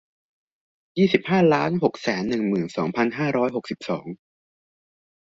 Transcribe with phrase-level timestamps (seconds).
[0.97, 4.05] ยี่สิบห้าล้านหกแสนหนึ่งหมื่นสองพันห้าร้อยหกสิบสอง